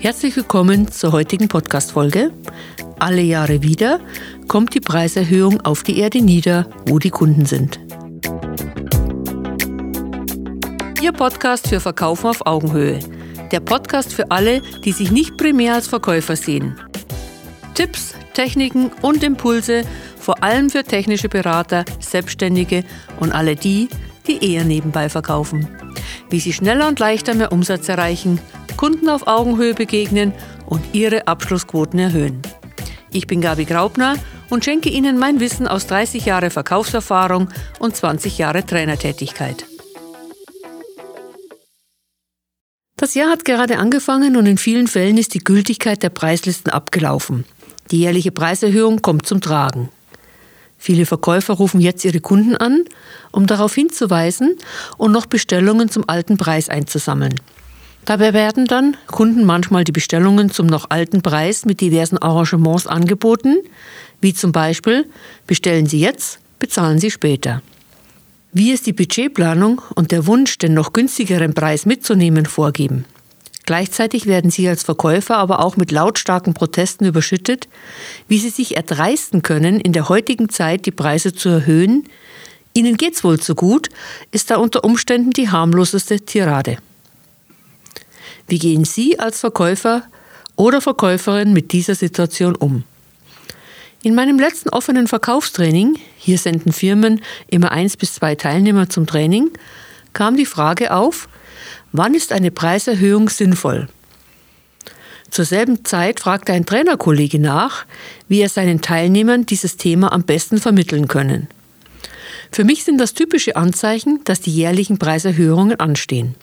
Herzlich 0.00 0.36
willkommen 0.36 0.92
zur 0.92 1.10
heutigen 1.10 1.48
Podcast-Folge. 1.48 2.30
Alle 3.00 3.20
Jahre 3.20 3.62
wieder 3.62 3.98
kommt 4.46 4.72
die 4.74 4.80
Preiserhöhung 4.80 5.60
auf 5.62 5.82
die 5.82 5.98
Erde 5.98 6.20
nieder, 6.20 6.70
wo 6.86 7.00
die 7.00 7.10
Kunden 7.10 7.46
sind. 7.46 7.80
Ihr 11.02 11.10
Podcast 11.10 11.66
für 11.66 11.80
Verkaufen 11.80 12.28
auf 12.28 12.46
Augenhöhe. 12.46 13.00
Der 13.50 13.58
Podcast 13.58 14.14
für 14.14 14.30
alle, 14.30 14.62
die 14.84 14.92
sich 14.92 15.10
nicht 15.10 15.36
primär 15.36 15.74
als 15.74 15.88
Verkäufer 15.88 16.36
sehen. 16.36 16.78
Tipps, 17.74 18.14
Techniken 18.34 18.92
und 19.02 19.24
Impulse, 19.24 19.82
vor 20.16 20.44
allem 20.44 20.70
für 20.70 20.84
technische 20.84 21.28
Berater, 21.28 21.84
Selbstständige 21.98 22.84
und 23.18 23.32
alle 23.32 23.56
die, 23.56 23.88
die 24.28 24.52
eher 24.52 24.62
nebenbei 24.62 25.08
verkaufen. 25.08 25.68
Wie 26.30 26.38
sie 26.38 26.52
schneller 26.52 26.86
und 26.86 27.00
leichter 27.00 27.34
mehr 27.34 27.50
Umsatz 27.50 27.88
erreichen, 27.88 28.38
Kunden 28.78 29.08
auf 29.10 29.26
Augenhöhe 29.26 29.74
begegnen 29.74 30.32
und 30.64 30.94
ihre 30.94 31.26
Abschlussquoten 31.26 31.98
erhöhen. 31.98 32.40
Ich 33.10 33.26
bin 33.26 33.40
Gabi 33.40 33.64
Graubner 33.64 34.14
und 34.50 34.64
schenke 34.64 34.88
Ihnen 34.88 35.18
mein 35.18 35.40
Wissen 35.40 35.66
aus 35.66 35.88
30 35.88 36.24
Jahre 36.24 36.50
Verkaufserfahrung 36.50 37.48
und 37.80 37.96
20 37.96 38.38
Jahre 38.38 38.64
Trainertätigkeit. 38.64 39.66
Das 42.96 43.14
Jahr 43.14 43.30
hat 43.30 43.44
gerade 43.44 43.78
angefangen 43.78 44.36
und 44.36 44.46
in 44.46 44.58
vielen 44.58 44.86
Fällen 44.86 45.18
ist 45.18 45.34
die 45.34 45.42
Gültigkeit 45.42 46.02
der 46.04 46.10
Preislisten 46.10 46.70
abgelaufen. 46.70 47.44
Die 47.90 47.98
jährliche 47.98 48.30
Preiserhöhung 48.30 49.02
kommt 49.02 49.26
zum 49.26 49.40
Tragen. 49.40 49.88
Viele 50.76 51.04
Verkäufer 51.04 51.54
rufen 51.54 51.80
jetzt 51.80 52.04
ihre 52.04 52.20
Kunden 52.20 52.56
an, 52.56 52.84
um 53.32 53.48
darauf 53.48 53.74
hinzuweisen 53.74 54.56
und 54.98 55.10
noch 55.10 55.26
Bestellungen 55.26 55.88
zum 55.88 56.08
alten 56.08 56.36
Preis 56.36 56.68
einzusammeln. 56.68 57.40
Dabei 58.08 58.32
werden 58.32 58.64
dann 58.64 58.96
Kunden 59.06 59.44
manchmal 59.44 59.84
die 59.84 59.92
Bestellungen 59.92 60.50
zum 60.50 60.66
noch 60.66 60.88
alten 60.88 61.20
Preis 61.20 61.66
mit 61.66 61.82
diversen 61.82 62.16
Arrangements 62.16 62.86
angeboten, 62.86 63.58
wie 64.22 64.32
zum 64.32 64.50
Beispiel 64.50 65.04
bestellen 65.46 65.84
Sie 65.84 66.00
jetzt, 66.00 66.38
bezahlen 66.58 66.98
Sie 66.98 67.10
später. 67.10 67.60
Wie 68.50 68.72
es 68.72 68.80
die 68.80 68.94
Budgetplanung 68.94 69.82
und 69.94 70.10
der 70.10 70.26
Wunsch, 70.26 70.56
den 70.56 70.72
noch 70.72 70.94
günstigeren 70.94 71.52
Preis 71.52 71.84
mitzunehmen, 71.84 72.46
vorgeben. 72.46 73.04
Gleichzeitig 73.66 74.24
werden 74.24 74.50
Sie 74.50 74.66
als 74.66 74.84
Verkäufer 74.84 75.36
aber 75.36 75.62
auch 75.62 75.76
mit 75.76 75.92
lautstarken 75.92 76.54
Protesten 76.54 77.04
überschüttet, 77.04 77.68
wie 78.26 78.38
Sie 78.38 78.48
sich 78.48 78.76
erdreisten 78.76 79.42
können, 79.42 79.80
in 79.80 79.92
der 79.92 80.08
heutigen 80.08 80.48
Zeit 80.48 80.86
die 80.86 80.92
Preise 80.92 81.34
zu 81.34 81.50
erhöhen. 81.50 82.04
Ihnen 82.72 82.96
geht's 82.96 83.22
wohl 83.22 83.38
zu 83.38 83.54
gut, 83.54 83.90
ist 84.30 84.50
da 84.50 84.56
unter 84.56 84.82
Umständen 84.84 85.32
die 85.32 85.50
harmloseste 85.50 86.20
Tirade. 86.20 86.78
Wie 88.48 88.58
gehen 88.58 88.84
Sie 88.84 89.18
als 89.18 89.40
Verkäufer 89.40 90.02
oder 90.56 90.80
Verkäuferin 90.80 91.52
mit 91.52 91.72
dieser 91.72 91.94
Situation 91.94 92.56
um? 92.56 92.84
In 94.02 94.14
meinem 94.14 94.38
letzten 94.38 94.70
offenen 94.70 95.06
Verkaufstraining, 95.06 95.98
hier 96.16 96.38
senden 96.38 96.72
Firmen 96.72 97.20
immer 97.48 97.72
eins 97.72 97.96
bis 97.96 98.14
zwei 98.14 98.34
Teilnehmer 98.34 98.88
zum 98.88 99.06
Training, 99.06 99.50
kam 100.12 100.36
die 100.36 100.46
Frage 100.46 100.94
auf, 100.94 101.28
Wann 101.92 102.14
ist 102.14 102.32
eine 102.32 102.50
Preiserhöhung 102.50 103.28
sinnvoll? 103.28 103.88
Zur 105.30 105.44
selben 105.44 105.84
Zeit 105.84 106.20
fragte 106.20 106.52
ein 106.52 106.66
Trainerkollege 106.66 107.38
nach, 107.38 107.86
wie 108.28 108.40
er 108.40 108.48
seinen 108.48 108.80
Teilnehmern 108.80 109.46
dieses 109.46 109.76
Thema 109.76 110.12
am 110.12 110.22
besten 110.22 110.58
vermitteln 110.58 111.08
können. 111.08 111.48
Für 112.50 112.64
mich 112.64 112.84
sind 112.84 112.98
das 112.98 113.14
typische 113.14 113.56
Anzeichen, 113.56 114.20
dass 114.24 114.40
die 114.40 114.54
jährlichen 114.54 114.98
Preiserhöhungen 114.98 115.78
anstehen. 115.80 116.34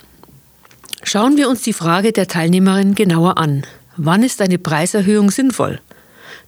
Schauen 1.04 1.38
wir 1.38 1.50
uns 1.50 1.62
die 1.62 1.74
Frage 1.74 2.12
der 2.12 2.28
Teilnehmerin 2.28 2.96
genauer 2.96 3.38
an. 3.38 3.66
Wann 3.98 4.24
ist 4.24 4.42
eine 4.42 4.58
Preiserhöhung 4.58 5.32
sinnvoll? 5.32 5.80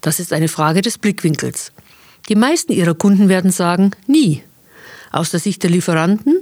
Das 0.02 0.20
ist 0.20 0.34
eine 0.34 0.48
Frage 0.48 0.82
des 0.82 0.98
Blickwinkels. 0.98 1.72
Die 2.30 2.36
meisten 2.36 2.74
ihrer 2.74 2.96
Kunden 2.96 3.30
werden 3.30 3.52
sagen, 3.52 3.92
nie. 4.06 4.44
Aus 5.12 5.32
der 5.32 5.40
Sicht 5.40 5.64
der 5.64 5.70
Lieferanten 5.70 6.38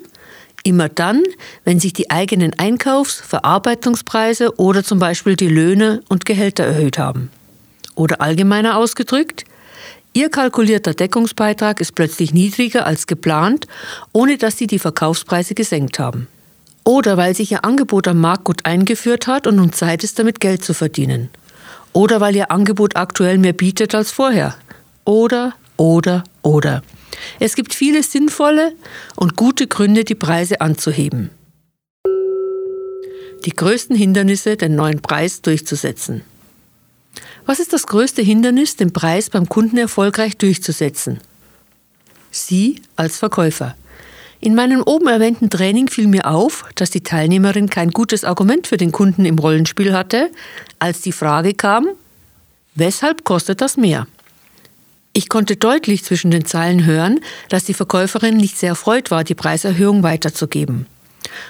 Immer 0.65 0.89
dann, 0.89 1.21
wenn 1.63 1.79
sich 1.79 1.93
die 1.93 2.09
eigenen 2.09 2.57
Einkaufs-, 2.57 3.21
Verarbeitungspreise 3.21 4.57
oder 4.57 4.83
zum 4.83 4.97
Beispiel 4.97 5.35
die 5.35 5.47
Löhne 5.47 6.01
und 6.09 6.25
Gehälter 6.25 6.63
erhöht 6.63 6.97
haben. 6.97 7.29
Oder 7.93 8.19
allgemeiner 8.19 8.75
ausgedrückt, 8.75 9.45
Ihr 10.13 10.29
kalkulierter 10.29 10.95
Deckungsbeitrag 10.95 11.81
ist 11.81 11.93
plötzlich 11.93 12.33
niedriger 12.33 12.87
als 12.87 13.05
geplant, 13.05 13.67
ohne 14.11 14.37
dass 14.37 14.57
Sie 14.57 14.65
die 14.65 14.79
Verkaufspreise 14.79 15.53
gesenkt 15.53 15.99
haben. 15.99 16.27
Oder 16.85 17.17
weil 17.17 17.35
sich 17.35 17.51
Ihr 17.51 17.65
Angebot 17.65 18.07
am 18.07 18.21
Markt 18.21 18.43
gut 18.43 18.65
eingeführt 18.65 19.27
hat 19.27 19.47
und 19.47 19.55
nun 19.55 19.73
Zeit 19.73 20.03
ist, 20.03 20.19
damit 20.19 20.39
Geld 20.39 20.63
zu 20.63 20.73
verdienen. 20.73 21.29
Oder 21.93 22.21
weil 22.21 22.35
Ihr 22.35 22.51
Angebot 22.51 22.95
aktuell 22.95 23.39
mehr 23.39 23.53
bietet 23.53 23.95
als 23.95 24.11
vorher. 24.11 24.55
Oder, 25.03 25.55
oder, 25.77 26.23
oder. 26.43 26.83
Es 27.39 27.55
gibt 27.55 27.73
viele 27.73 28.03
sinnvolle 28.03 28.73
und 29.15 29.35
gute 29.35 29.67
Gründe, 29.67 30.03
die 30.03 30.15
Preise 30.15 30.61
anzuheben. 30.61 31.31
Die 33.45 33.51
größten 33.51 33.95
Hindernisse, 33.95 34.55
den 34.55 34.75
neuen 34.75 35.01
Preis 35.01 35.41
durchzusetzen. 35.41 36.21
Was 37.47 37.59
ist 37.59 37.73
das 37.73 37.87
größte 37.87 38.21
Hindernis, 38.21 38.75
den 38.75 38.93
Preis 38.93 39.29
beim 39.29 39.49
Kunden 39.49 39.77
erfolgreich 39.77 40.37
durchzusetzen? 40.37 41.19
Sie 42.31 42.81
als 42.95 43.17
Verkäufer. 43.17 43.75
In 44.45 44.53
meinem 44.53 44.83
oben 44.83 45.07
erwähnten 45.07 45.49
Training 45.49 45.87
fiel 45.87 46.05
mir 46.05 46.29
auf, 46.29 46.65
dass 46.75 46.91
die 46.91 47.01
Teilnehmerin 47.01 47.67
kein 47.67 47.89
gutes 47.89 48.23
Argument 48.23 48.67
für 48.67 48.77
den 48.77 48.91
Kunden 48.91 49.25
im 49.25 49.39
Rollenspiel 49.39 49.91
hatte, 49.91 50.29
als 50.77 51.01
die 51.01 51.13
Frage 51.13 51.55
kam, 51.55 51.87
weshalb 52.75 53.23
kostet 53.23 53.59
das 53.59 53.75
mehr? 53.75 54.05
Ich 55.13 55.29
konnte 55.29 55.55
deutlich 55.55 56.03
zwischen 56.03 56.29
den 56.29 56.45
Zeilen 56.45 56.85
hören, 56.85 57.21
dass 57.49 57.63
die 57.63 57.73
Verkäuferin 57.73 58.37
nicht 58.37 58.55
sehr 58.55 58.69
erfreut 58.69 59.09
war, 59.09 59.23
die 59.23 59.33
Preiserhöhung 59.33 60.03
weiterzugeben. 60.03 60.85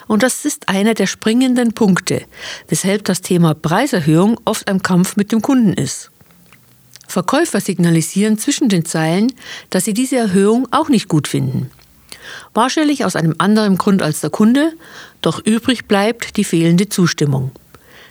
Und 0.07 0.23
das 0.23 0.45
ist 0.45 0.69
einer 0.69 0.93
der 0.93 1.07
springenden 1.07 1.73
Punkte, 1.73 2.21
weshalb 2.69 3.03
das 3.03 3.19
Thema 3.19 3.55
Preiserhöhung 3.55 4.39
oft 4.45 4.69
ein 4.69 4.81
Kampf 4.81 5.17
mit 5.17 5.33
dem 5.33 5.41
Kunden 5.41 5.73
ist. 5.73 6.11
Verkäufer 7.09 7.59
signalisieren 7.59 8.37
zwischen 8.37 8.69
den 8.69 8.85
Zeilen, 8.85 9.33
dass 9.69 9.83
sie 9.83 9.93
diese 9.93 10.15
Erhöhung 10.15 10.69
auch 10.71 10.87
nicht 10.87 11.09
gut 11.09 11.27
finden. 11.27 11.69
Wahrscheinlich 12.53 13.05
aus 13.05 13.15
einem 13.15 13.35
anderen 13.37 13.77
Grund 13.77 14.01
als 14.01 14.21
der 14.21 14.29
Kunde, 14.29 14.73
doch 15.21 15.43
übrig 15.45 15.85
bleibt 15.85 16.37
die 16.37 16.43
fehlende 16.43 16.89
Zustimmung. 16.89 17.51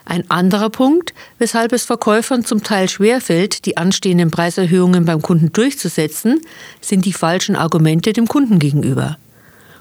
Ein 0.06 0.30
anderer 0.30 0.68
Punkt, 0.68 1.14
weshalb 1.38 1.72
es 1.72 1.84
Verkäufern 1.84 2.44
zum 2.44 2.62
Teil 2.62 2.88
schwerfällt, 2.88 3.64
die 3.64 3.78
anstehenden 3.78 4.30
Preiserhöhungen 4.30 5.06
beim 5.06 5.22
Kunden 5.22 5.52
durchzusetzen, 5.52 6.40
sind 6.80 7.06
die 7.06 7.14
falschen 7.14 7.56
Argumente 7.56 8.12
dem 8.12 8.28
Kunden 8.28 8.58
gegenüber. 8.58 9.16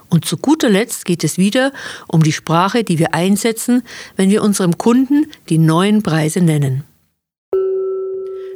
Und 0.10 0.26
zu 0.26 0.38
guter 0.38 0.70
Letzt 0.70 1.06
geht 1.06 1.24
es 1.24 1.38
wieder 1.38 1.74
um 2.08 2.24
die 2.24 2.32
Sprache, 2.32 2.84
die 2.84 3.00
wir 3.00 3.14
einsetzen, 3.14 3.84
wenn 4.16 4.30
wir 4.30 4.44
unserem 4.44 4.78
Kunden 4.78 5.26
die 5.50 5.58
neuen 5.58 6.04
Preise 6.04 6.40
nennen. 6.40 6.84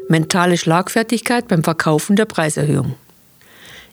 Mentale 0.08 0.58
Schlagfertigkeit 0.58 1.50
beim 1.50 1.64
Verkaufen 1.64 2.16
der 2.16 2.26
Preiserhöhung. 2.26 2.96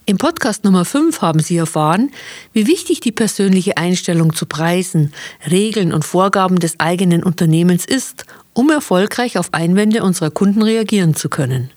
Im 0.06 0.18
Podcast 0.18 0.64
Nummer 0.64 0.84
5 0.84 1.22
haben 1.22 1.40
Sie 1.40 1.56
erfahren, 1.56 2.10
wie 2.52 2.66
wichtig 2.66 3.00
die 3.00 3.10
persönliche 3.10 3.78
Einstellung 3.78 4.34
zu 4.34 4.44
Preisen, 4.44 5.14
Regeln 5.50 5.94
und 5.94 6.04
Vorgaben 6.04 6.58
des 6.58 6.78
eigenen 6.78 7.22
Unternehmens 7.22 7.86
ist, 7.86 8.26
um 8.52 8.68
erfolgreich 8.68 9.38
auf 9.38 9.54
Einwände 9.54 10.02
unserer 10.02 10.30
Kunden 10.30 10.60
reagieren 10.60 11.14
zu 11.14 11.30
können. 11.30 11.70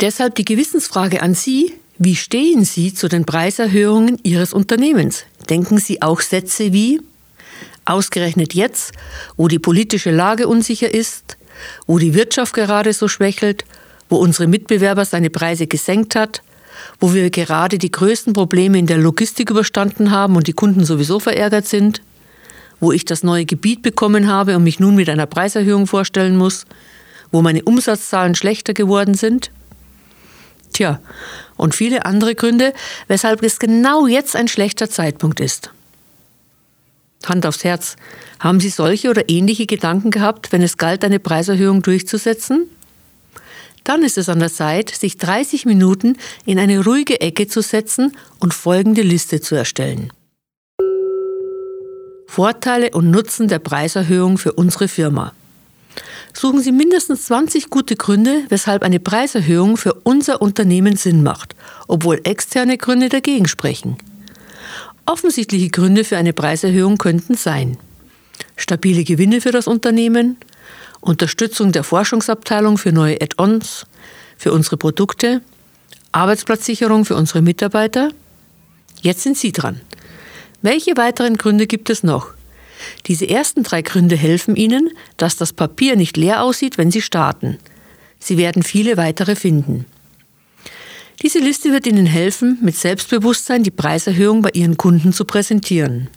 Deshalb 0.00 0.36
die 0.36 0.44
Gewissensfrage 0.44 1.20
an 1.20 1.34
Sie, 1.34 1.74
wie 1.98 2.14
stehen 2.14 2.64
Sie 2.64 2.94
zu 2.94 3.08
den 3.08 3.24
Preiserhöhungen 3.24 4.20
Ihres 4.22 4.52
Unternehmens? 4.52 5.24
Denken 5.50 5.78
Sie 5.78 6.00
auch 6.00 6.20
Sätze 6.20 6.72
wie 6.72 7.00
Ausgerechnet 7.84 8.54
jetzt, 8.54 8.92
wo 9.36 9.48
die 9.48 9.58
politische 9.58 10.12
Lage 10.12 10.46
unsicher 10.46 10.94
ist, 10.94 11.36
wo 11.88 11.98
die 11.98 12.14
Wirtschaft 12.14 12.54
gerade 12.54 12.92
so 12.92 13.08
schwächelt, 13.08 13.64
wo 14.08 14.16
unsere 14.16 14.46
Mitbewerber 14.46 15.04
seine 15.04 15.30
Preise 15.30 15.66
gesenkt 15.66 16.14
hat, 16.14 16.42
wo 17.00 17.14
wir 17.14 17.30
gerade 17.30 17.78
die 17.78 17.90
größten 17.90 18.32
Probleme 18.32 18.78
in 18.78 18.86
der 18.86 18.98
Logistik 18.98 19.50
überstanden 19.50 20.10
haben 20.10 20.36
und 20.36 20.46
die 20.46 20.52
Kunden 20.52 20.84
sowieso 20.84 21.20
verärgert 21.20 21.66
sind, 21.66 22.02
wo 22.80 22.92
ich 22.92 23.04
das 23.04 23.22
neue 23.22 23.44
Gebiet 23.44 23.82
bekommen 23.82 24.28
habe 24.28 24.56
und 24.56 24.64
mich 24.64 24.80
nun 24.80 24.94
mit 24.94 25.08
einer 25.08 25.26
Preiserhöhung 25.26 25.86
vorstellen 25.86 26.36
muss, 26.36 26.64
wo 27.30 27.42
meine 27.42 27.62
Umsatzzahlen 27.62 28.34
schlechter 28.34 28.74
geworden 28.74 29.14
sind. 29.14 29.50
Tja, 30.72 31.00
und 31.56 31.74
viele 31.74 32.06
andere 32.06 32.34
Gründe, 32.34 32.72
weshalb 33.08 33.42
es 33.42 33.58
genau 33.58 34.06
jetzt 34.06 34.36
ein 34.36 34.48
schlechter 34.48 34.88
Zeitpunkt 34.88 35.40
ist. 35.40 35.70
Hand 37.26 37.46
aufs 37.46 37.64
Herz, 37.64 37.96
haben 38.38 38.60
Sie 38.60 38.68
solche 38.68 39.10
oder 39.10 39.28
ähnliche 39.28 39.66
Gedanken 39.66 40.10
gehabt, 40.10 40.52
wenn 40.52 40.62
es 40.62 40.76
galt, 40.76 41.04
eine 41.04 41.18
Preiserhöhung 41.18 41.82
durchzusetzen? 41.82 42.68
Dann 43.88 44.02
ist 44.02 44.18
es 44.18 44.28
an 44.28 44.38
der 44.38 44.52
Zeit, 44.52 44.90
sich 44.90 45.16
30 45.16 45.64
Minuten 45.64 46.18
in 46.44 46.58
eine 46.58 46.84
ruhige 46.84 47.22
Ecke 47.22 47.48
zu 47.48 47.62
setzen 47.62 48.14
und 48.38 48.52
folgende 48.52 49.00
Liste 49.00 49.40
zu 49.40 49.54
erstellen. 49.54 50.12
Vorteile 52.26 52.90
und 52.90 53.10
Nutzen 53.10 53.48
der 53.48 53.60
Preiserhöhung 53.60 54.36
für 54.36 54.52
unsere 54.52 54.88
Firma. 54.88 55.32
suchen 56.34 56.60
Sie 56.60 56.70
mindestens 56.70 57.24
20 57.24 57.70
gute 57.70 57.96
Gründe, 57.96 58.42
weshalb 58.50 58.82
eine 58.82 59.00
Preiserhöhung 59.00 59.78
für 59.78 59.94
unser 59.94 60.42
Unternehmen 60.42 60.98
Sinn 60.98 61.22
macht, 61.22 61.56
obwohl 61.86 62.20
externe 62.24 62.76
Gründe 62.76 63.08
dagegen 63.08 63.48
sprechen. 63.48 63.96
Offensichtliche 65.06 65.70
Gründe 65.70 66.04
für 66.04 66.18
eine 66.18 66.34
Preiserhöhung 66.34 66.98
könnten 66.98 67.36
sein 67.36 67.78
stabile 68.58 69.04
Gewinne 69.04 69.40
für 69.40 69.52
das 69.52 69.66
Unternehmen, 69.66 70.36
Unterstützung 71.00 71.72
der 71.72 71.84
Forschungsabteilung 71.84 72.78
für 72.78 72.92
neue 72.92 73.20
Add-ons, 73.20 73.86
für 74.36 74.52
unsere 74.52 74.76
Produkte, 74.76 75.42
Arbeitsplatzsicherung 76.12 77.04
für 77.04 77.16
unsere 77.16 77.42
Mitarbeiter. 77.42 78.10
Jetzt 79.00 79.22
sind 79.22 79.36
Sie 79.36 79.52
dran. 79.52 79.80
Welche 80.62 80.96
weiteren 80.96 81.36
Gründe 81.36 81.66
gibt 81.66 81.90
es 81.90 82.02
noch? 82.02 82.34
Diese 83.06 83.28
ersten 83.28 83.62
drei 83.62 83.82
Gründe 83.82 84.16
helfen 84.16 84.56
Ihnen, 84.56 84.90
dass 85.16 85.36
das 85.36 85.52
Papier 85.52 85.96
nicht 85.96 86.16
leer 86.16 86.42
aussieht, 86.42 86.78
wenn 86.78 86.90
Sie 86.90 87.02
starten. 87.02 87.58
Sie 88.18 88.36
werden 88.36 88.62
viele 88.62 88.96
weitere 88.96 89.36
finden. 89.36 89.86
Diese 91.22 91.40
Liste 91.40 91.72
wird 91.72 91.86
Ihnen 91.86 92.06
helfen, 92.06 92.58
mit 92.62 92.76
Selbstbewusstsein 92.76 93.64
die 93.64 93.72
Preiserhöhung 93.72 94.42
bei 94.42 94.50
Ihren 94.52 94.76
Kunden 94.76 95.12
zu 95.12 95.24
präsentieren. 95.24 96.08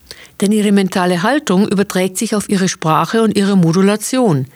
Denn 0.41 0.51
Ihre 0.51 0.71
mentale 0.71 1.21
Haltung 1.21 1.67
überträgt 1.67 2.17
sich 2.17 2.33
auf 2.35 2.49
Ihre 2.49 2.67
Sprache 2.67 3.21
und 3.21 3.37
Ihre 3.37 3.55
Modulation. 3.55 4.47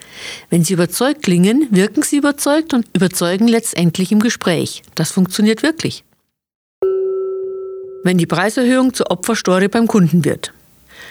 Wenn 0.50 0.64
Sie 0.64 0.74
überzeugt 0.74 1.22
klingen, 1.22 1.68
wirken 1.70 2.02
Sie 2.02 2.16
überzeugt 2.16 2.74
und 2.74 2.86
überzeugen 2.92 3.46
letztendlich 3.46 4.10
im 4.10 4.18
Gespräch. 4.18 4.82
Das 4.96 5.12
funktioniert 5.12 5.62
wirklich. 5.62 6.02
Wenn 8.02 8.18
die 8.18 8.26
Preiserhöhung 8.26 8.94
zur 8.94 9.10
Opferstory 9.12 9.68
beim 9.68 9.86
Kunden 9.86 10.24
wird. 10.24 10.52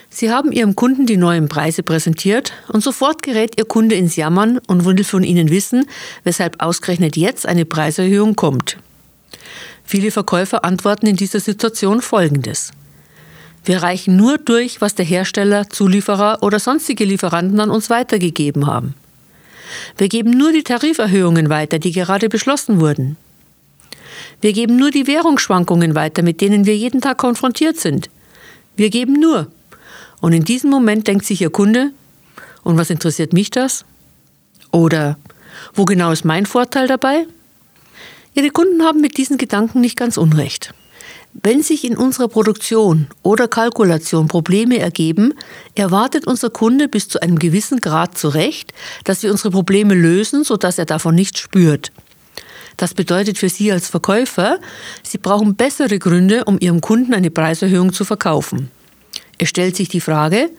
Sie 0.10 0.30
haben 0.30 0.52
Ihrem 0.52 0.76
Kunden 0.76 1.06
die 1.06 1.18
neuen 1.18 1.48
Preise 1.48 1.84
präsentiert 1.84 2.54
und 2.68 2.84
sofort 2.84 3.24
gerät 3.24 3.58
Ihr 3.58 3.66
Kunde 3.66 3.96
ins 3.96 4.16
Jammern 4.18 4.60
und 4.68 4.86
will 4.86 5.04
von 5.04 5.24
Ihnen 5.24 5.50
wissen, 5.50 5.88
weshalb 6.24 6.62
ausgerechnet 6.62 7.18
jetzt 7.18 7.46
eine 7.46 7.66
Preiserhöhung 7.66 8.36
kommt. 8.36 8.78
Viele 9.84 10.12
Verkäufer 10.12 10.66
antworten 10.66 11.08
in 11.08 11.16
dieser 11.16 11.40
Situation 11.40 12.02
Folgendes. 12.02 12.72
Wir 13.66 13.82
reichen 13.82 14.16
nur 14.16 14.38
durch, 14.38 14.80
was 14.80 14.94
der 14.94 15.06
Hersteller, 15.06 15.70
Zulieferer 15.70 16.38
oder 16.42 16.60
sonstige 16.60 17.04
Lieferanten 17.04 17.60
an 17.60 17.72
uns 17.72 17.90
weitergegeben 17.90 18.68
haben. 18.68 18.94
Wir 19.98 20.08
geben 20.08 20.32
nur 20.38 20.52
die 20.52 20.64
Tariferhöhungen 20.64 21.50
weiter, 21.50 21.80
die 21.80 21.92
gerade 21.92 22.30
beschlossen 22.30 22.80
wurden. 22.80 23.18
Wir 24.40 24.54
geben 24.54 24.78
nur 24.78 24.92
die 24.92 25.08
Währungsschwankungen 25.08 25.96
weiter, 25.96 26.22
mit 26.22 26.42
denen 26.42 26.66
wir 26.66 26.78
jeden 26.78 27.02
Tag 27.02 27.18
konfrontiert 27.18 27.78
sind. 27.78 28.10
Wir 28.76 28.92
geben 28.92 29.14
nur. 29.14 29.48
Und 30.22 30.34
in 30.34 30.44
diesem 30.44 30.70
Moment 30.70 31.08
denkt 31.08 31.26
sich 31.26 31.42
Ihr 31.42 31.50
Kunde, 31.50 31.92
und 32.64 32.78
was 32.78 32.90
interessiert 32.90 33.34
mich 33.34 33.50
das? 33.50 33.86
Oder 34.72 35.18
wo 35.74 35.86
genau 35.86 36.12
ist 36.12 36.26
mein 36.26 36.46
Vorteil 36.46 36.88
dabei? 36.88 37.26
Ihre 38.34 38.50
Kunden 38.50 38.84
haben 38.84 39.02
mit 39.02 39.18
diesen 39.18 39.38
Gedanken 39.38 39.82
nicht 39.82 39.98
ganz 39.98 40.18
unrecht. 40.18 40.74
Wenn 41.44 41.62
sich 41.62 41.84
in 41.84 41.98
unserer 41.98 42.30
Produktion 42.30 43.08
oder 43.22 43.50
Kalkulation 43.50 44.30
Probleme 44.30 44.80
ergeben, 44.80 45.34
erwartet 45.76 46.26
unser 46.28 46.50
Kunde 46.50 46.88
bis 46.88 47.10
zu 47.10 47.22
einem 47.22 47.38
gewissen 47.38 47.82
Grad 47.82 48.18
zurecht, 48.18 48.74
dass 49.04 49.22
wir 49.22 49.32
unsere 49.32 49.52
Probleme 49.52 49.96
lösen, 49.96 50.46
sodass 50.46 50.80
er 50.80 50.86
davon 50.86 51.14
nichts 51.14 51.42
spürt. 51.42 51.92
Das 52.78 52.94
bedeutet 52.94 53.38
für 53.38 53.50
Sie 53.50 53.70
als 53.70 53.90
Verkäufer, 53.90 54.60
Sie 55.04 55.18
brauchen 55.18 55.56
bessere 55.56 56.00
Gründe, 56.00 56.46
um 56.46 56.58
Ihrem 56.60 56.80
Kunden 56.80 57.14
eine 57.14 57.32
Preiserhöhung 57.32 57.92
zu 57.92 58.06
verkaufen. 58.06 58.72
Es 59.38 59.50
stellt 59.50 59.76
sich 59.76 59.90
die 59.90 60.02
Frage, 60.02 60.50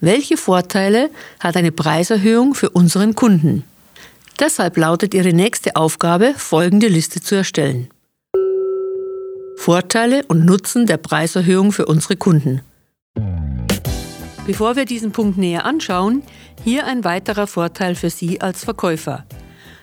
welche 0.00 0.36
Vorteile 0.36 1.10
hat 1.40 1.56
eine 1.56 1.72
Preiserhöhung 1.72 2.54
für 2.54 2.68
unseren 2.68 3.14
Kunden? 3.14 3.64
Deshalb 4.38 4.76
lautet 4.76 5.14
Ihre 5.14 5.32
nächste 5.32 5.74
Aufgabe, 5.74 6.34
folgende 6.36 6.88
Liste 6.88 7.22
zu 7.22 7.34
erstellen. 7.34 7.88
Vorteile 9.68 10.24
und 10.28 10.46
Nutzen 10.46 10.86
der 10.86 10.96
Preiserhöhung 10.96 11.72
für 11.72 11.84
unsere 11.84 12.16
Kunden. 12.16 12.62
Bevor 14.46 14.76
wir 14.76 14.86
diesen 14.86 15.12
Punkt 15.12 15.36
näher 15.36 15.66
anschauen, 15.66 16.22
hier 16.64 16.86
ein 16.86 17.04
weiterer 17.04 17.46
Vorteil 17.46 17.94
für 17.94 18.08
Sie 18.08 18.40
als 18.40 18.64
Verkäufer. 18.64 19.26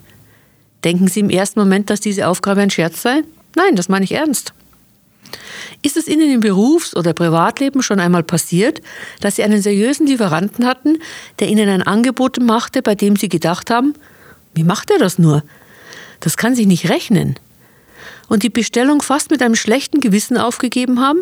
Denken 0.82 1.08
Sie 1.08 1.20
im 1.20 1.28
ersten 1.28 1.60
Moment, 1.60 1.90
dass 1.90 2.00
diese 2.00 2.26
Aufgabe 2.26 2.62
ein 2.62 2.70
Scherz 2.70 3.02
sei? 3.02 3.24
Nein, 3.56 3.76
das 3.76 3.90
meine 3.90 4.06
ich 4.06 4.12
ernst. 4.12 4.54
Ist 5.82 5.98
es 5.98 6.08
Ihnen 6.08 6.32
im 6.32 6.40
Berufs- 6.40 6.96
oder 6.96 7.12
Privatleben 7.12 7.82
schon 7.82 8.00
einmal 8.00 8.22
passiert, 8.22 8.80
dass 9.20 9.36
Sie 9.36 9.42
einen 9.42 9.60
seriösen 9.60 10.06
Lieferanten 10.06 10.64
hatten, 10.64 10.96
der 11.40 11.48
Ihnen 11.48 11.68
ein 11.68 11.82
Angebot 11.82 12.40
machte, 12.40 12.80
bei 12.80 12.94
dem 12.94 13.16
Sie 13.16 13.28
gedacht 13.28 13.68
haben, 13.68 13.92
wie 14.54 14.64
macht 14.64 14.90
er 14.90 14.98
das 14.98 15.18
nur? 15.18 15.42
Das 16.20 16.36
kann 16.36 16.54
sich 16.54 16.66
nicht 16.66 16.88
rechnen. 16.88 17.36
Und 18.28 18.42
die 18.42 18.50
Bestellung 18.50 19.02
fast 19.02 19.30
mit 19.30 19.42
einem 19.42 19.56
schlechten 19.56 20.00
Gewissen 20.00 20.36
aufgegeben 20.38 21.00
haben? 21.00 21.20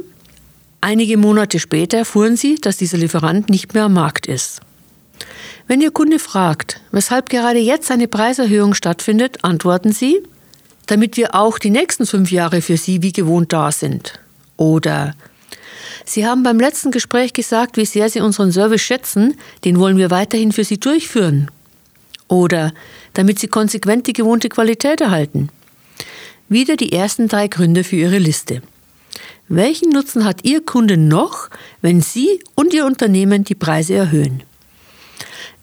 Einige 0.81 1.17
Monate 1.17 1.59
später 1.59 1.99
erfuhren 1.99 2.37
sie, 2.37 2.57
dass 2.57 2.77
dieser 2.77 2.99
Lieferant 2.99 3.49
nicht 3.49 3.75
mehr 3.75 3.85
am 3.85 3.95
Markt 3.95 4.27
ist. 4.27 4.61
Wenn 5.67 5.81
Ihr 5.81 5.91
Kunde 5.91 6.19
fragt, 6.19 6.81
weshalb 6.93 7.29
gerade 7.29 7.59
jetzt 7.59 7.91
eine 7.91 8.09
Preiserhöhung 8.09 8.75
stattfindet, 8.75 9.45
antworten 9.45 9.93
Sie, 9.93 10.23
damit 10.87 11.17
wir 11.17 11.35
auch 11.35 11.59
die 11.59 11.71
nächsten 11.71 12.07
fünf 12.07 12.31
Jahre 12.31 12.63
für 12.63 12.77
Sie 12.77 13.03
wie 13.03 13.13
gewohnt 13.13 13.53
da 13.53 13.71
sind. 13.71 14.19
Oder 14.57 15.15
Sie 16.05 16.27
haben 16.27 16.43
beim 16.43 16.59
letzten 16.59 16.91
Gespräch 16.91 17.35
gesagt, 17.35 17.77
wie 17.77 17.85
sehr 17.85 18.09
Sie 18.09 18.21
unseren 18.21 18.51
Service 18.51 18.81
schätzen, 18.81 19.37
den 19.65 19.79
wollen 19.79 19.99
wir 19.99 20.11
weiterhin 20.11 20.53
für 20.53 20.65
Sie 20.65 20.81
durchführen. 20.81 21.51
Oder 22.29 22.73
damit 23.15 23.39
Sie 23.39 23.49
konsequent 23.49 24.07
die 24.07 24.13
gewohnte 24.13 24.49
Qualität 24.49 25.01
erhalten. 25.01 25.49
Wieder 26.49 26.77
die 26.77 26.93
ersten 26.93 27.29
drei 27.29 27.49
Gründe 27.49 27.85
für 27.85 27.97
Ihre 27.97 28.19
Liste. 28.19 28.63
Welchen 29.49 29.91
Nutzen 29.91 30.25
hat 30.25 30.45
Ihr 30.45 30.65
Kunde 30.65 30.97
noch, 30.97 31.49
wenn 31.81 32.01
Sie 32.01 32.41
und 32.55 32.75
Ihr 32.75 32.85
Unternehmen 32.85 33.45
die 33.45 33.55
Preise 33.55 33.95
erhöhen? 33.95 34.43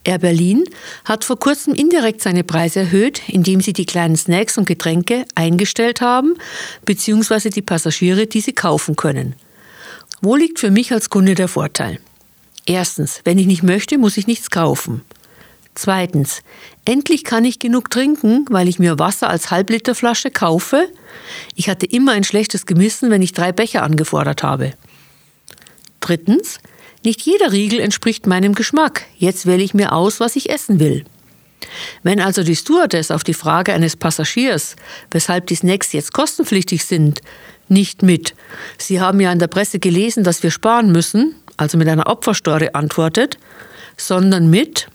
Air 0.06 0.18
Berlin 0.18 0.64
hat 1.04 1.24
vor 1.24 1.38
kurzem 1.38 1.74
indirekt 1.74 2.22
seine 2.22 2.44
Preise 2.44 2.80
erhöht, 2.80 3.22
indem 3.28 3.60
sie 3.60 3.72
die 3.72 3.86
kleinen 3.86 4.16
Snacks 4.16 4.56
und 4.56 4.66
Getränke 4.66 5.24
eingestellt 5.34 6.00
haben, 6.00 6.34
beziehungsweise 6.84 7.50
die 7.50 7.62
Passagiere 7.62 8.26
diese 8.26 8.52
kaufen 8.52 8.94
können. 8.94 9.34
Wo 10.20 10.36
liegt 10.36 10.60
für 10.60 10.70
mich 10.70 10.92
als 10.92 11.10
Kunde 11.10 11.34
der 11.34 11.48
Vorteil? 11.48 11.98
Erstens, 12.66 13.20
wenn 13.24 13.38
ich 13.38 13.46
nicht 13.46 13.62
möchte, 13.62 13.98
muss 13.98 14.16
ich 14.16 14.26
nichts 14.26 14.50
kaufen. 14.50 15.02
Zweitens, 15.76 16.42
endlich 16.86 17.22
kann 17.22 17.44
ich 17.44 17.58
genug 17.58 17.90
trinken, 17.90 18.46
weil 18.48 18.66
ich 18.66 18.78
mir 18.78 18.98
Wasser 18.98 19.28
als 19.28 19.50
Halbliterflasche 19.50 20.30
kaufe. 20.30 20.88
Ich 21.54 21.68
hatte 21.68 21.84
immer 21.84 22.12
ein 22.12 22.24
schlechtes 22.24 22.64
Gewissen, 22.64 23.10
wenn 23.10 23.20
ich 23.20 23.34
drei 23.34 23.52
Becher 23.52 23.82
angefordert 23.82 24.42
habe. 24.42 24.72
Drittens, 26.00 26.60
nicht 27.04 27.20
jeder 27.20 27.52
Riegel 27.52 27.78
entspricht 27.78 28.26
meinem 28.26 28.54
Geschmack. 28.54 29.04
Jetzt 29.18 29.44
wähle 29.44 29.62
ich 29.62 29.74
mir 29.74 29.92
aus, 29.92 30.18
was 30.18 30.34
ich 30.34 30.48
essen 30.48 30.80
will. 30.80 31.04
Wenn 32.02 32.20
also 32.22 32.42
die 32.42 32.56
Stewardess 32.56 33.10
auf 33.10 33.22
die 33.22 33.34
Frage 33.34 33.74
eines 33.74 33.96
Passagiers, 33.96 34.76
weshalb 35.10 35.46
die 35.46 35.56
Snacks 35.56 35.92
jetzt 35.92 36.14
kostenpflichtig 36.14 36.86
sind, 36.86 37.20
nicht 37.68 38.02
mit, 38.02 38.34
Sie 38.78 38.98
haben 38.98 39.20
ja 39.20 39.30
in 39.30 39.40
der 39.40 39.48
Presse 39.48 39.78
gelesen, 39.78 40.24
dass 40.24 40.42
wir 40.42 40.50
sparen 40.50 40.90
müssen, 40.90 41.34
also 41.58 41.76
mit 41.76 41.88
einer 41.88 42.06
Opfersteuer 42.06 42.70
antwortet, 42.72 43.36
sondern 43.98 44.48
mit, 44.48 44.88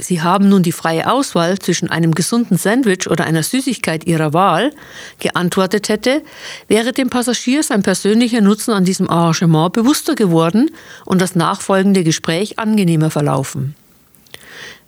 Sie 0.00 0.22
haben 0.22 0.48
nun 0.48 0.62
die 0.62 0.72
freie 0.72 1.10
Auswahl 1.10 1.58
zwischen 1.58 1.88
einem 1.88 2.14
gesunden 2.14 2.58
Sandwich 2.58 3.08
oder 3.08 3.24
einer 3.24 3.42
Süßigkeit 3.42 4.06
Ihrer 4.06 4.32
Wahl, 4.32 4.72
geantwortet 5.20 5.88
hätte, 5.88 6.22
wäre 6.66 6.92
dem 6.92 7.10
Passagier 7.10 7.62
sein 7.62 7.82
persönlicher 7.82 8.40
Nutzen 8.40 8.72
an 8.72 8.84
diesem 8.84 9.08
Arrangement 9.08 9.72
bewusster 9.72 10.14
geworden 10.14 10.70
und 11.04 11.20
das 11.20 11.36
nachfolgende 11.36 12.02
Gespräch 12.02 12.58
angenehmer 12.58 13.10
verlaufen. 13.10 13.76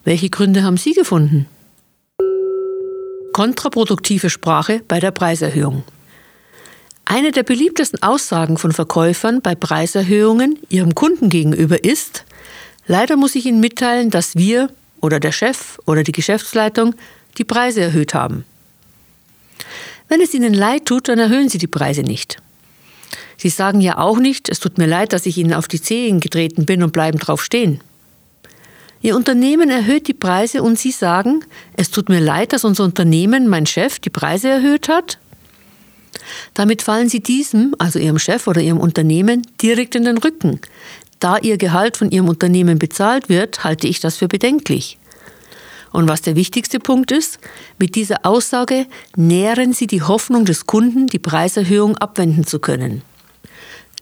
Welche 0.04 0.30
Gründe 0.30 0.64
haben 0.64 0.76
Sie 0.76 0.92
gefunden? 0.92 1.46
Kontraproduktive 3.32 4.30
Sprache 4.30 4.80
bei 4.88 4.98
der 4.98 5.10
Preiserhöhung. 5.10 5.84
Eine 7.04 7.30
der 7.30 7.44
beliebtesten 7.44 8.02
Aussagen 8.02 8.58
von 8.58 8.72
Verkäufern 8.72 9.40
bei 9.40 9.54
Preiserhöhungen 9.54 10.58
ihrem 10.68 10.96
Kunden 10.96 11.28
gegenüber 11.28 11.84
ist, 11.84 12.24
leider 12.88 13.16
muss 13.16 13.36
ich 13.36 13.46
Ihnen 13.46 13.60
mitteilen, 13.60 14.10
dass 14.10 14.34
wir 14.34 14.70
oder 15.06 15.20
der 15.20 15.32
Chef 15.32 15.78
oder 15.86 16.02
die 16.02 16.12
Geschäftsleitung 16.12 16.94
die 17.38 17.44
Preise 17.44 17.80
erhöht 17.80 18.12
haben. 18.12 18.44
Wenn 20.08 20.20
es 20.20 20.34
Ihnen 20.34 20.52
leid 20.52 20.84
tut, 20.84 21.08
dann 21.08 21.18
erhöhen 21.18 21.48
Sie 21.48 21.58
die 21.58 21.66
Preise 21.66 22.02
nicht. 22.02 22.36
Sie 23.36 23.48
sagen 23.48 23.80
ja 23.80 23.98
auch 23.98 24.18
nicht, 24.18 24.48
es 24.48 24.60
tut 24.60 24.78
mir 24.78 24.86
leid, 24.86 25.12
dass 25.12 25.26
ich 25.26 25.38
Ihnen 25.38 25.54
auf 25.54 25.68
die 25.68 25.80
Zehen 25.80 26.20
getreten 26.20 26.66
bin 26.66 26.82
und 26.82 26.92
bleiben 26.92 27.18
drauf 27.18 27.42
stehen. 27.42 27.80
Ihr 29.02 29.14
Unternehmen 29.14 29.70
erhöht 29.70 30.08
die 30.08 30.14
Preise 30.14 30.62
und 30.62 30.78
Sie 30.78 30.90
sagen, 30.90 31.44
es 31.76 31.90
tut 31.90 32.08
mir 32.08 32.20
leid, 32.20 32.52
dass 32.52 32.64
unser 32.64 32.84
Unternehmen, 32.84 33.46
mein 33.46 33.66
Chef, 33.66 33.98
die 33.98 34.10
Preise 34.10 34.48
erhöht 34.48 34.88
hat? 34.88 35.18
Damit 36.54 36.82
fallen 36.82 37.08
Sie 37.08 37.20
diesem, 37.20 37.74
also 37.78 37.98
Ihrem 37.98 38.18
Chef 38.18 38.46
oder 38.46 38.60
Ihrem 38.60 38.78
Unternehmen, 38.78 39.42
direkt 39.62 39.94
in 39.94 40.04
den 40.04 40.18
Rücken. 40.18 40.60
Da 41.20 41.38
Ihr 41.38 41.56
Gehalt 41.56 41.96
von 41.96 42.10
Ihrem 42.10 42.28
Unternehmen 42.28 42.78
bezahlt 42.78 43.28
wird, 43.28 43.64
halte 43.64 43.86
ich 43.86 44.00
das 44.00 44.16
für 44.16 44.28
bedenklich. 44.28 44.98
Und 45.92 46.08
was 46.08 46.20
der 46.20 46.36
wichtigste 46.36 46.78
Punkt 46.78 47.10
ist, 47.10 47.38
mit 47.78 47.94
dieser 47.94 48.26
Aussage 48.26 48.86
nähren 49.16 49.72
Sie 49.72 49.86
die 49.86 50.02
Hoffnung 50.02 50.44
des 50.44 50.66
Kunden, 50.66 51.06
die 51.06 51.18
Preiserhöhung 51.18 51.96
abwenden 51.96 52.46
zu 52.46 52.58
können. 52.58 53.02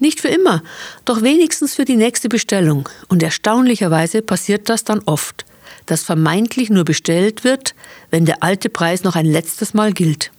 Nicht 0.01 0.21
für 0.21 0.29
immer, 0.29 0.63
doch 1.05 1.23
wenigstens 1.23 1.75
für 1.75 1.85
die 1.85 1.97
nächste 1.97 2.29
Bestellung. 2.29 2.89
Und 3.09 3.23
erstaunlicherweise 3.23 4.23
passiert 4.23 4.69
das 4.69 4.83
dann 4.83 5.03
oft, 5.07 5.45
dass 5.87 6.03
vermeintlich 6.03 6.69
nur 6.69 6.85
bestellt 6.85 7.45
wird, 7.45 7.77
wenn 8.11 8.25
der 8.25 8.43
alte 8.43 8.71
Preis 8.71 9.05
noch 9.05 9.15
ein 9.15 9.27
letztes 9.27 9.73
Mal 9.73 9.93
gilt. 9.93 10.33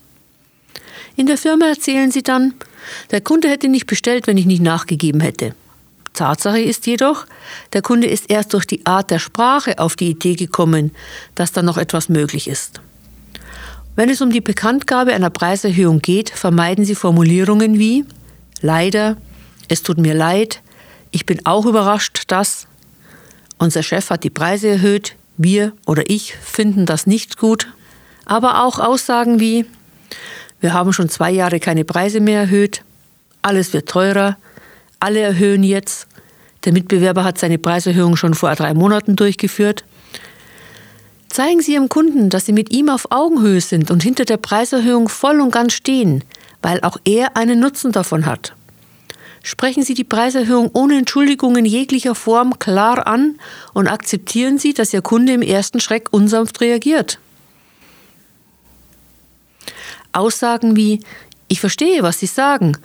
In 1.15 1.25
der 1.25 1.38
Firma 1.38 1.67
erzählen 1.67 2.12
sie 2.12 2.24
dann, 2.24 2.53
der 3.12 3.22
Kunde 3.22 3.48
hätte 3.48 3.70
nicht 3.70 3.88
bestellt, 3.88 4.27
wenn 4.27 4.38
ich 4.38 4.46
nicht 4.46 4.62
nachgegeben 4.62 5.22
hätte. 5.22 5.55
Tatsache 6.15 6.60
ist 6.60 6.88
jedoch, 6.88 7.25
der 7.74 7.81
Kunde 7.81 8.07
ist 8.07 8.29
erst 8.29 8.53
durch 8.53 8.65
die 8.65 8.86
Art 8.86 9.12
der 9.12 9.19
Sprache 9.19 9.77
auf 9.79 9.95
die 9.95 10.10
Idee 10.10 10.36
gekommen, 10.36 10.91
dass 11.36 11.51
da 11.51 11.62
noch 11.62 11.77
etwas 11.77 12.10
möglich 12.10 12.48
ist. 12.48 12.81
Wenn 13.95 14.10
es 14.10 14.22
um 14.22 14.29
die 14.29 14.41
Bekanntgabe 14.41 15.13
einer 15.13 15.29
Preiserhöhung 15.29 16.01
geht, 16.01 16.29
vermeiden 16.29 16.84
Sie 16.84 16.95
Formulierungen 16.95 17.79
wie 17.79 18.03
leider, 18.62 19.17
es 19.67 19.84
tut 19.84 19.98
mir 19.98 20.13
leid, 20.13 20.62
ich 21.12 21.25
bin 21.25 21.45
auch 21.45 21.65
überrascht, 21.65 22.24
dass 22.27 22.67
unser 23.57 23.84
Chef 23.84 24.10
hat 24.10 24.24
die 24.24 24.29
Preise 24.29 24.67
erhöht, 24.67 25.15
wir 25.38 25.74
oder 25.86 26.10
ich 26.10 26.36
finden 26.36 26.86
das 26.86 27.07
nicht 27.07 27.38
gut, 27.38 27.72
aber 28.25 28.63
auch 28.63 28.79
Aussagen 28.79 29.39
wie 29.39 29.65
wir 30.62 30.74
haben 30.74 30.93
schon 30.93 31.10
zwei 31.10 31.31
Jahre 31.31 31.60
keine 31.60 31.86
Preise 31.86 32.19
mehr 32.19 32.41
erhöht, 32.41 32.84
alles 33.41 33.72
wird 33.74 33.88
teurer, 33.88 34.38
alle 35.00 35.20
erhöhen 35.20 35.64
jetzt, 35.64 36.08
der 36.66 36.74
Mitbewerber 36.74 37.24
hat 37.24 37.38
seine 37.38 37.58
Preiserhöhung 37.58 38.16
schon 38.16 38.34
vor 38.34 38.54
drei 38.56 38.74
Monaten 38.74 39.16
durchgeführt. 39.16 39.86
Zeigen 41.30 41.62
Sie 41.62 41.74
Ihrem 41.74 41.90
Kunden, 41.90 42.30
dass 42.30 42.46
Sie 42.46 42.54
mit 42.54 42.72
ihm 42.72 42.90
auf 42.90 43.12
Augenhöhe 43.12 43.62
sind 43.62 43.92
und 43.92 44.02
hinter 44.02 44.25
der 44.25 44.38
Preiserhöhung 44.38 45.10
voll 45.10 45.42
und 45.42 45.52
ganz 45.52 45.74
stehen, 45.74 46.24
weil 46.62 46.82
auch 46.82 46.98
er 47.04 47.38
einen 47.38 47.60
Nutzen 47.60 47.92
davon 47.92 48.25
hat. 48.25 48.54
Sprechen 49.44 49.84
Sie 49.84 49.94
die 49.94 50.04
Preiserhöhung 50.04 50.72
ohne 50.74 50.98
Entschuldigungen 50.98 51.66
jeglicher 51.66 52.16
Form 52.16 52.58
klar 52.58 53.06
an 53.06 53.38
und 53.74 53.88
akzeptieren 53.88 54.58
Sie, 54.58 54.74
dass 54.74 54.92
Ihr 54.92 55.04
Kunde 55.04 55.34
im 55.34 55.44
ersten 55.44 55.80
Schreck 55.80 56.08
unsanft 56.12 56.62
reagiert. 56.62 57.20
Aussagen 60.14 60.75
wie 60.75 61.02
Ich 61.48 61.60
verstehe, 61.60 62.02
was 62.02 62.20
Sie 62.20 62.25
sagen. 62.25 62.78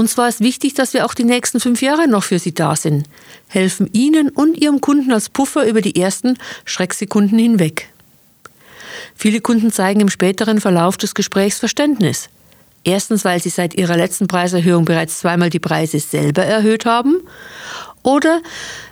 Und 0.00 0.08
zwar 0.08 0.30
ist 0.30 0.40
wichtig, 0.40 0.72
dass 0.72 0.94
wir 0.94 1.04
auch 1.04 1.12
die 1.12 1.24
nächsten 1.24 1.60
fünf 1.60 1.82
Jahre 1.82 2.08
noch 2.08 2.24
für 2.24 2.38
Sie 2.38 2.54
da 2.54 2.74
sind, 2.74 3.04
helfen 3.48 3.86
Ihnen 3.92 4.30
und 4.30 4.56
Ihrem 4.56 4.80
Kunden 4.80 5.12
als 5.12 5.28
Puffer 5.28 5.66
über 5.66 5.82
die 5.82 6.00
ersten 6.00 6.38
Schrecksekunden 6.64 7.38
hinweg. 7.38 7.90
Viele 9.14 9.42
Kunden 9.42 9.70
zeigen 9.70 10.00
im 10.00 10.08
späteren 10.08 10.58
Verlauf 10.58 10.96
des 10.96 11.14
Gesprächs 11.14 11.58
Verständnis. 11.58 12.30
Erstens, 12.82 13.26
weil 13.26 13.42
sie 13.42 13.50
seit 13.50 13.74
ihrer 13.74 13.94
letzten 13.94 14.26
Preiserhöhung 14.26 14.86
bereits 14.86 15.18
zweimal 15.18 15.50
die 15.50 15.58
Preise 15.58 16.00
selber 16.00 16.46
erhöht 16.46 16.86
haben 16.86 17.18
oder 18.02 18.40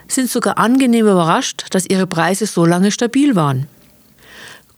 sind 0.08 0.28
sogar 0.28 0.58
angenehm 0.58 1.06
überrascht, 1.06 1.68
dass 1.70 1.88
ihre 1.88 2.06
Preise 2.06 2.44
so 2.44 2.66
lange 2.66 2.90
stabil 2.90 3.34
waren. 3.34 3.66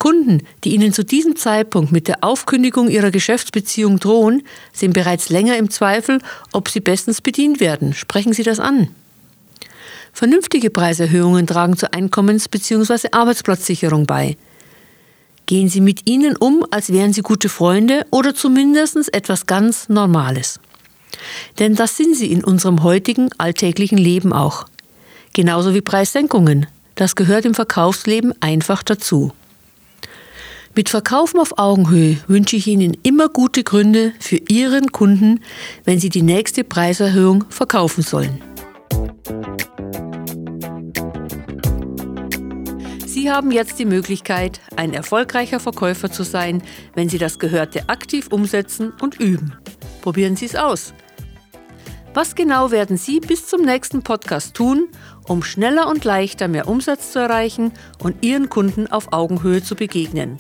Kunden, 0.01 0.43
die 0.65 0.75
Ihnen 0.75 0.93
zu 0.93 1.05
diesem 1.05 1.37
Zeitpunkt 1.37 1.93
mit 1.93 2.09
der 2.09 2.25
Aufkündigung 2.25 2.89
Ihrer 2.89 3.13
Geschäftsbeziehung 3.13 4.01
drohen, 4.01 4.43
sind 4.73 4.95
bereits 4.95 5.29
länger 5.29 5.57
im 5.59 5.71
Zweifel, 5.71 6.21
ob 6.51 6.69
Sie 6.69 6.81
bestens 6.81 7.21
bedient 7.21 7.61
werden. 7.61 7.95
Sprechen 7.95 8.33
Sie 8.33 8.43
das 8.43 8.59
an. 8.59 8.89
Vernünftige 10.13 10.71
Preiserhöhungen 10.71 11.47
tragen 11.47 11.77
zur 11.77 11.95
Einkommens- 11.95 12.49
bzw. 12.49 13.09
Arbeitsplatzsicherung 13.13 14.07
bei. 14.07 14.37
Gehen 15.47 15.69
Sie 15.69 15.81
mit 15.81 16.09
ihnen 16.09 16.35
um, 16.35 16.67
als 16.71 16.93
wären 16.93 17.13
Sie 17.13 17.23
gute 17.23 17.49
Freunde 17.49 18.07
oder 18.11 18.35
zumindest 18.35 19.13
etwas 19.15 19.47
ganz 19.47 19.89
Normales. 19.89 20.59
Denn 21.59 21.75
das 21.77 21.97
sind 21.97 22.17
sie 22.17 22.33
in 22.33 22.43
unserem 22.43 22.83
heutigen 22.83 23.31
alltäglichen 23.39 23.99
Leben 23.99 24.33
auch. 24.33 24.67
Genauso 25.35 25.75
wie 25.75 25.83
Preissenkungen. 25.83 26.67
Das 26.95 27.15
gehört 27.15 27.45
im 27.45 27.55
Verkaufsleben 27.55 28.33
einfach 28.41 28.83
dazu. 28.83 29.33
Mit 30.77 30.89
Verkaufen 30.89 31.41
auf 31.41 31.59
Augenhöhe 31.59 32.19
wünsche 32.29 32.55
ich 32.55 32.69
Ihnen 32.69 32.97
immer 33.03 33.29
gute 33.29 33.65
Gründe 33.65 34.13
für 34.21 34.37
Ihren 34.37 34.93
Kunden, 34.93 35.41
wenn 35.85 35.99
Sie 35.99 36.11
die 36.11 36.23
nächste 36.23 36.63
Preiserhöhung 36.63 37.45
verkaufen 37.49 38.03
sollen. 38.03 38.41
Sie 43.05 43.31
haben 43.31 43.51
jetzt 43.51 43.81
die 43.81 43.85
Möglichkeit, 43.85 44.61
ein 44.77 44.95
erfolgreicher 44.95 45.59
Verkäufer 45.59 46.13
zu 46.13 46.23
sein, 46.23 46.63
wenn 46.95 47.09
Sie 47.09 47.19
das 47.19 47.41
Gehörte 47.41 47.89
aktiv 47.89 48.29
umsetzen 48.31 48.93
und 49.01 49.19
üben. 49.19 49.53
Probieren 50.03 50.37
Sie 50.37 50.47
es 50.47 50.55
aus. 50.55 50.95
Was 52.15 52.37
genau 52.37 52.71
werden 52.71 52.97
Sie 52.97 53.19
bis 53.19 53.47
zum 53.47 53.63
nächsten 53.63 54.03
Podcast 54.03 54.55
tun, 54.55 54.89
um 55.27 55.43
schneller 55.43 55.89
und 55.89 56.05
leichter 56.05 56.49
mehr 56.49 56.69
Umsatz 56.69 57.13
zu 57.13 57.19
erreichen 57.19 57.73
und 58.03 58.25
Ihren 58.25 58.49
Kunden 58.49 58.87
auf 58.87 59.13
Augenhöhe 59.13 59.63
zu 59.63 59.75
begegnen? 59.75 60.39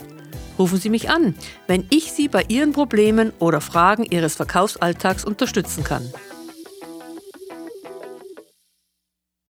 Rufen 0.60 0.78
Sie 0.78 0.90
mich 0.90 1.08
an, 1.08 1.34
wenn 1.68 1.86
ich 1.88 2.12
Sie 2.12 2.28
bei 2.28 2.44
Ihren 2.48 2.72
Problemen 2.72 3.32
oder 3.38 3.62
Fragen 3.62 4.04
Ihres 4.04 4.34
Verkaufsalltags 4.34 5.24
unterstützen 5.24 5.84
kann. 5.84 6.06